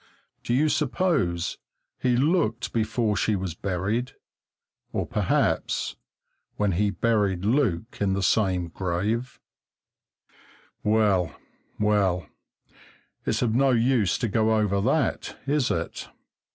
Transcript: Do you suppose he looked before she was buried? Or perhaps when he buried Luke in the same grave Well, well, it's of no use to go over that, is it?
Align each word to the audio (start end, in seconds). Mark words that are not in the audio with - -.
Do 0.43 0.55
you 0.55 0.67
suppose 0.67 1.59
he 1.99 2.17
looked 2.17 2.73
before 2.73 3.15
she 3.15 3.35
was 3.35 3.53
buried? 3.53 4.13
Or 4.91 5.05
perhaps 5.05 5.95
when 6.55 6.71
he 6.71 6.89
buried 6.89 7.45
Luke 7.45 7.99
in 8.01 8.13
the 8.13 8.23
same 8.23 8.69
grave 8.69 9.39
Well, 10.83 11.35
well, 11.79 12.25
it's 13.27 13.43
of 13.43 13.53
no 13.53 13.69
use 13.73 14.17
to 14.17 14.27
go 14.27 14.55
over 14.55 14.81
that, 14.81 15.37
is 15.45 15.69
it? 15.69 16.09